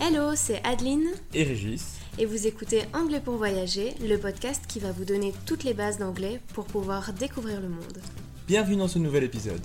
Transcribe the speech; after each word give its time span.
Hello, 0.00 0.30
c'est 0.36 0.60
Adeline 0.64 1.08
et 1.34 1.42
Régis. 1.42 1.98
et 2.18 2.24
vous 2.24 2.46
écoutez 2.46 2.82
Anglais 2.94 3.20
pour 3.20 3.34
voyager, 3.34 3.94
le 4.00 4.16
podcast 4.16 4.62
qui 4.68 4.78
va 4.78 4.92
vous 4.92 5.04
donner 5.04 5.32
toutes 5.44 5.64
les 5.64 5.74
bases 5.74 5.98
d'anglais 5.98 6.40
pour 6.54 6.66
pouvoir 6.66 7.12
découvrir 7.12 7.60
le 7.60 7.68
monde. 7.68 7.98
Bienvenue 8.46 8.76
dans 8.76 8.88
ce 8.88 8.98
nouvel 8.98 9.24
épisode. 9.24 9.60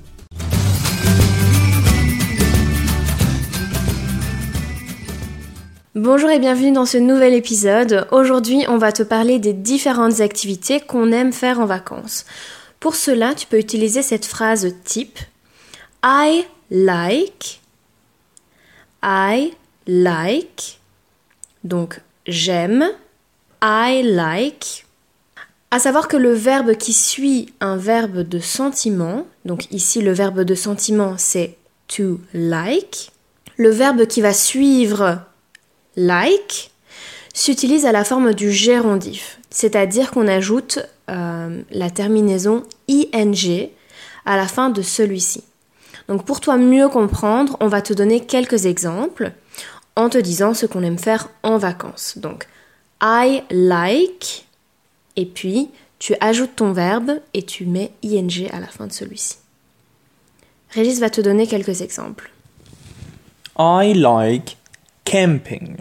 Bonjour 5.96 6.32
et 6.32 6.40
bienvenue 6.40 6.72
dans 6.72 6.88
ce 6.88 6.98
nouvel 6.98 7.34
épisode. 7.34 8.08
Aujourd'hui, 8.12 8.66
on 8.68 8.78
va 8.78 8.92
te 8.92 9.04
parler 9.04 9.38
des 9.38 9.54
différentes 9.54 10.20
activités 10.22 10.80
qu'on 10.80 11.12
aime 11.12 11.32
faire 11.32 11.60
en 11.60 11.66
vacances. 11.66 12.26
Pour 12.80 12.96
cela, 12.96 13.36
tu 13.36 13.46
peux 13.46 13.60
utiliser 13.60 14.02
cette 14.02 14.26
phrase 14.26 14.74
type 14.84 15.20
I 16.04 16.46
like 16.72 17.62
I 19.04 19.54
like 19.88 20.80
donc 21.64 22.02
j'aime 22.28 22.86
I 23.62 24.02
like 24.04 24.86
à 25.74 25.80
savoir 25.80 26.08
que 26.08 26.18
le 26.18 26.34
verbe 26.34 26.76
qui 26.76 26.94
suit 26.94 27.52
un 27.60 27.78
verbe 27.78 28.20
de 28.20 28.38
sentiment, 28.38 29.26
donc 29.44 29.72
ici 29.72 30.02
le 30.04 30.12
verbe 30.12 30.42
de 30.42 30.54
sentiment 30.54 31.16
c'est 31.18 31.58
to 31.88 32.20
like, 32.36 33.12
le 33.58 33.70
verbe 33.70 34.06
qui 34.06 34.22
va 34.22 34.34
suivre 34.34 35.22
like 35.96 36.70
s'utilise 37.34 37.88
à 37.88 37.92
la 37.92 38.04
forme 38.04 38.36
du 38.36 38.52
gérondif, 38.52 39.40
c'est-à-dire 39.50 40.12
qu'on 40.12 40.28
ajoute 40.28 40.78
euh, 41.10 41.64
la 41.72 41.90
terminaison 41.90 42.62
ing 42.88 43.70
à 44.28 44.38
la 44.38 44.48
fin 44.48 44.70
de 44.70 44.84
celui-ci. 44.84 45.44
Donc 46.08 46.24
pour 46.24 46.40
toi 46.40 46.58
mieux 46.58 46.88
comprendre, 46.88 47.58
on 47.62 47.68
va 47.68 47.82
te 47.82 47.94
donner 47.94 48.20
quelques 48.20 48.68
exemples 48.68 49.32
en 49.96 50.10
te 50.10 50.18
disant 50.18 50.54
ce 50.54 50.66
qu'on 50.66 50.84
aime 50.84 50.98
faire 50.98 51.30
en 51.44 51.58
vacances. 51.58 52.18
Donc 52.18 52.48
I 53.02 53.44
like 53.50 54.46
et 55.16 55.26
puis 55.26 55.70
tu 56.00 56.16
ajoutes 56.20 56.56
ton 56.56 56.74
verbe 56.74 57.20
et 57.34 57.44
tu 57.44 57.66
mets 57.66 57.92
ing 58.04 58.50
à 58.52 58.60
la 58.60 58.68
fin 58.68 58.88
de 58.88 58.92
celui-ci. 58.92 59.38
Régis 60.72 61.00
va 61.00 61.10
te 61.10 61.22
donner 61.22 61.48
quelques 61.48 61.82
exemples. 61.82 62.32
I 63.58 63.94
like 63.94 64.58
camping. 65.06 65.78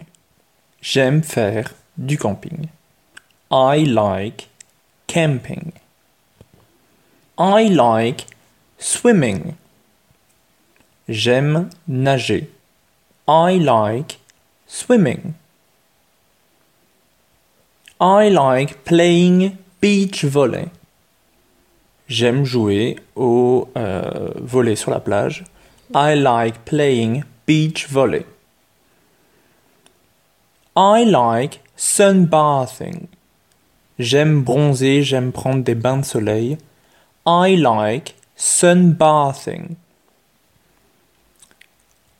J'aime 0.81 1.23
faire 1.23 1.73
du 1.97 2.17
camping. 2.17 2.67
I 3.51 3.85
like 3.85 4.49
camping. 5.07 5.71
I 7.39 7.69
like 7.69 8.27
swimming. 8.77 9.55
J'aime 11.09 11.69
nager. 11.87 12.52
I 13.27 13.57
like 13.57 14.19
swimming. 14.67 15.35
I 18.01 18.27
like 18.27 18.83
playing 18.83 19.57
beach 19.79 20.25
volley. 20.25 20.69
J'aime 22.09 22.43
jouer 22.43 22.97
au 23.15 23.69
euh, 23.77 24.31
volley 24.41 24.75
sur 24.75 24.91
la 24.91 24.99
plage. 24.99 25.45
I 25.95 26.15
like 26.15 26.65
playing 26.65 27.23
beach 27.45 27.87
volley. 27.87 28.25
I 30.75 31.05
like 31.05 31.61
sunbathing. 31.77 33.07
J'aime 33.99 34.43
bronzer, 34.43 35.01
j'aime 35.01 35.31
prendre 35.31 35.63
des 35.63 35.75
bains 35.75 35.97
de 35.97 36.05
soleil. 36.05 36.57
I 37.25 37.55
like 37.55 38.15
sunbathing. 38.35 39.75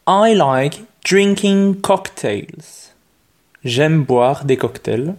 I 0.07 0.33
like 0.33 0.81
drinking 1.03 1.81
cocktails. 1.81 2.93
J'aime 3.65 4.03
boire 4.03 4.45
des 4.45 4.55
cocktails. 4.55 5.15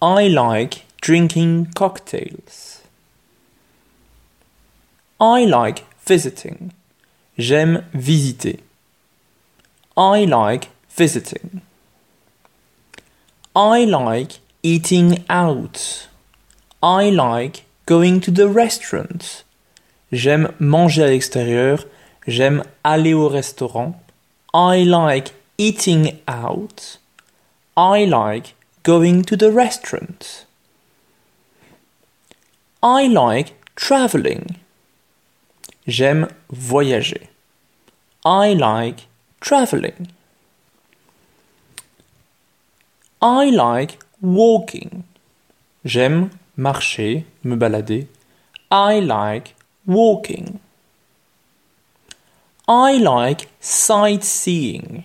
I 0.00 0.28
like 0.28 0.86
drinking 1.02 1.66
cocktails. 1.74 2.82
I 5.20 5.44
like 5.46 5.84
visiting. 6.06 6.72
J'aime 7.36 7.84
visiter. 7.92 8.60
I 9.96 10.24
like 10.26 10.68
visiting. 10.96 11.60
I 13.56 13.84
like 13.84 14.38
eating 14.62 15.24
out. 15.28 16.08
I 16.82 17.10
like 17.10 17.64
going 17.86 18.20
to 18.20 18.30
the 18.30 18.48
restaurant. 18.48 19.44
J'aime 20.12 20.52
manger 20.60 21.02
à 21.02 21.08
l'extérieur. 21.08 21.84
J'aime 22.28 22.62
aller 22.84 23.12
au 23.12 23.28
restaurant. 23.28 24.00
I 24.52 24.82
like 24.82 25.32
eating 25.58 26.20
out. 26.26 26.98
I 27.76 28.04
like 28.04 28.54
going 28.82 29.22
to 29.24 29.36
the 29.36 29.52
restaurant. 29.52 30.44
I 32.82 33.06
like 33.06 33.54
traveling. 33.76 34.56
J'aime 35.86 36.28
voyager. 36.50 37.28
I 38.24 38.54
like 38.54 39.06
traveling. 39.40 40.08
I 43.22 43.50
like 43.50 43.98
walking. 44.20 45.04
J'aime 45.84 46.30
marcher, 46.56 47.24
me 47.44 47.56
balader. 47.56 48.08
I 48.70 49.00
like 49.00 49.54
walking. 49.86 50.60
I 52.72 53.00
like 53.00 53.48
sightseeing. 53.58 55.02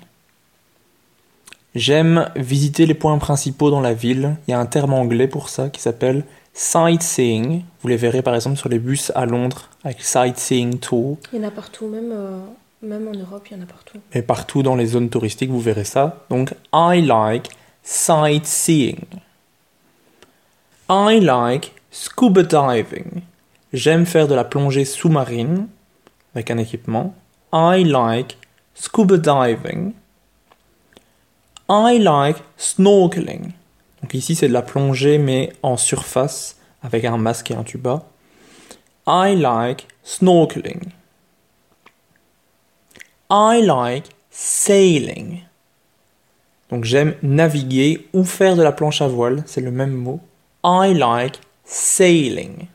J'aime 1.73 2.29
visiter 2.35 2.85
les 2.85 2.93
points 2.93 3.17
principaux 3.17 3.71
dans 3.71 3.81
la 3.81 3.95
ville. 3.95 4.35
Il 4.47 4.51
y 4.51 4.53
a 4.53 4.59
un 4.59 4.67
terme 4.67 4.93
anglais 4.93 5.27
pour 5.27 5.49
ça 5.49 5.69
qui 5.69 5.81
s'appelle 5.81 6.25
sightseeing. 6.53 7.63
Vous 7.81 7.87
les 7.87 7.97
verrez 7.97 8.21
par 8.21 8.35
exemple 8.35 8.57
sur 8.57 8.69
les 8.69 8.77
bus 8.77 9.11
à 9.15 9.25
Londres 9.25 9.69
avec 9.83 10.03
sightseeing 10.03 10.77
tour. 10.77 11.17
Il 11.33 11.41
y 11.41 11.43
en 11.43 11.47
a 11.47 11.49
partout, 11.49 11.87
même, 11.87 12.11
euh, 12.13 12.37
même 12.83 13.07
en 13.07 13.17
Europe, 13.17 13.47
il 13.49 13.57
y 13.57 13.59
en 13.59 13.63
a 13.63 13.65
partout. 13.65 13.97
Et 14.13 14.21
partout 14.21 14.61
dans 14.61 14.75
les 14.75 14.85
zones 14.85 15.09
touristiques, 15.09 15.49
vous 15.49 15.59
verrez 15.59 15.85
ça. 15.85 16.23
Donc, 16.29 16.53
I 16.71 17.01
like 17.01 17.49
sightseeing. 17.81 19.05
I 20.87 21.19
like 21.19 21.73
scuba 21.89 22.43
diving. 22.43 23.23
J'aime 23.73 24.05
faire 24.05 24.27
de 24.27 24.35
la 24.35 24.43
plongée 24.43 24.85
sous-marine 24.85 25.67
avec 26.35 26.51
un 26.51 26.59
équipement. 26.59 27.15
I 27.55 27.83
like 27.83 28.35
scuba 28.73 29.17
diving. 29.17 29.93
I 31.69 31.99
like 31.99 32.43
snorkeling. 32.57 33.53
Donc 34.01 34.13
ici 34.13 34.35
c'est 34.35 34.49
de 34.49 34.53
la 34.53 34.61
plongée 34.61 35.17
mais 35.17 35.53
en 35.63 35.77
surface 35.77 36.57
avec 36.83 37.05
un 37.05 37.15
masque 37.15 37.51
et 37.51 37.55
un 37.55 37.63
tuba. 37.63 38.03
I 39.07 39.37
like 39.37 39.87
snorkeling. 40.03 40.91
I 43.31 43.61
like 43.61 44.09
sailing. 44.29 45.43
Donc 46.69 46.83
j'aime 46.83 47.15
naviguer 47.23 48.09
ou 48.11 48.25
faire 48.25 48.57
de 48.57 48.63
la 48.63 48.73
planche 48.73 49.01
à 49.01 49.07
voile, 49.07 49.43
c'est 49.45 49.61
le 49.61 49.71
même 49.71 49.93
mot. 49.93 50.19
I 50.65 50.93
like 50.93 51.39
sailing. 51.63 52.67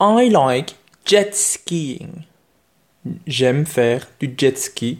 I 0.00 0.28
like 0.30 0.74
jet 1.04 1.32
skiing. 1.36 2.24
J'aime 3.26 3.66
faire 3.66 4.06
du 4.18 4.34
jet 4.36 4.58
ski, 4.58 4.98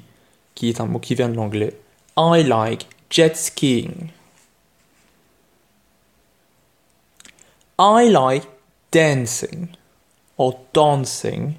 qui 0.54 0.68
est 0.68 0.80
un 0.80 0.86
mot 0.86 0.98
qui 0.98 1.14
vient 1.14 1.28
de 1.28 1.36
l'anglais. 1.36 1.74
I 2.16 2.42
like 2.42 2.86
jet 3.10 3.36
skiing. 3.36 4.10
I 7.78 8.08
like 8.08 8.46
dancing, 8.92 9.68
or 10.38 10.60
dancing, 10.72 11.54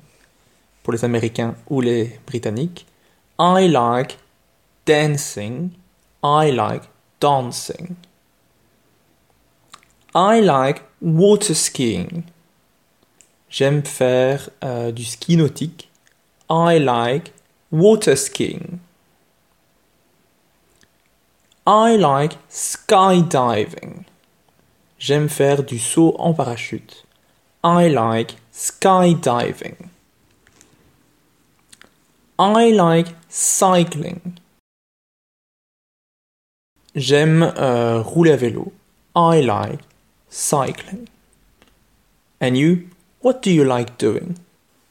pour 0.83 0.94
les 0.94 1.03
Américains 1.03 1.56
ou 1.69 1.81
les 1.81 2.19
Britanniques. 2.25 2.86
I 3.39 3.68
like 3.68 4.18
dancing. 4.86 5.71
I 6.24 6.51
like 6.51 6.83
dancing. 7.19 7.95
I 10.13 10.39
like 10.41 10.81
water 11.01 11.53
skiing. 11.53 12.24
J'aime 13.50 13.83
faire 13.83 14.50
euh, 14.63 14.91
du 14.91 15.03
ski 15.03 15.36
nautique. 15.38 15.89
I 16.50 16.77
like 16.77 17.33
water 17.71 18.15
skiing. 18.15 18.80
I 21.65 21.95
like 21.95 22.38
skydiving. 22.50 24.06
J'aime 25.00 25.30
faire 25.30 25.63
du 25.63 25.80
saut 25.80 26.15
en 26.19 26.33
parachute. 26.33 27.03
I 27.63 27.88
like 27.89 28.36
skydiving. 28.53 29.89
I 32.38 32.71
like 32.71 33.07
cycling. 33.27 34.38
J'aime 36.94 37.41
euh, 37.57 38.01
rouler 38.01 38.31
à 38.31 38.38
vélo. 38.38 38.71
I 39.15 39.41
like 39.41 39.81
cycling. 40.30 41.07
And 42.39 42.56
you, 42.56 42.89
what 43.21 43.41
do 43.41 43.50
you 43.50 43.63
like 43.63 43.98
doing? 43.98 44.38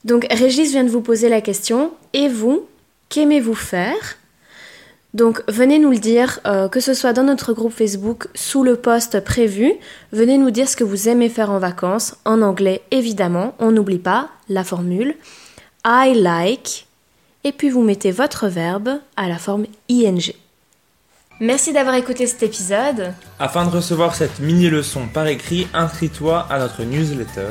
Donc 0.04 0.26
Régis 0.30 0.70
vient 0.70 0.84
de 0.84 0.90
vous 0.90 1.00
poser 1.00 1.28
la 1.28 1.40
question, 1.40 1.92
et 2.12 2.28
vous, 2.28 2.66
qu'aimez-vous 3.08 3.54
faire? 3.54 4.16
Donc 5.14 5.42
venez 5.48 5.78
nous 5.78 5.90
le 5.90 5.98
dire, 5.98 6.40
euh, 6.44 6.68
que 6.68 6.80
ce 6.80 6.92
soit 6.92 7.12
dans 7.12 7.22
notre 7.22 7.52
groupe 7.52 7.72
Facebook, 7.72 8.26
sous 8.34 8.64
le 8.64 8.76
post 8.76 9.20
prévu, 9.20 9.72
venez 10.12 10.38
nous 10.38 10.50
dire 10.50 10.68
ce 10.68 10.76
que 10.76 10.84
vous 10.84 11.08
aimez 11.08 11.28
faire 11.28 11.50
en 11.50 11.58
vacances, 11.58 12.16
en 12.24 12.42
anglais 12.42 12.82
évidemment, 12.90 13.54
on 13.60 13.70
n'oublie 13.70 13.98
pas 13.98 14.28
la 14.48 14.64
formule 14.64 15.14
I 15.86 16.14
like, 16.16 16.86
et 17.44 17.52
puis 17.52 17.70
vous 17.70 17.82
mettez 17.82 18.10
votre 18.10 18.48
verbe 18.48 18.98
à 19.16 19.28
la 19.28 19.38
forme 19.38 19.66
ing. 19.88 20.32
Merci 21.40 21.72
d'avoir 21.72 21.94
écouté 21.94 22.26
cet 22.26 22.42
épisode. 22.42 23.12
Afin 23.38 23.66
de 23.66 23.70
recevoir 23.70 24.14
cette 24.14 24.40
mini-leçon 24.40 25.08
par 25.12 25.26
écrit, 25.26 25.66
inscris-toi 25.74 26.46
à 26.48 26.58
notre 26.58 26.84
newsletter. 26.84 27.50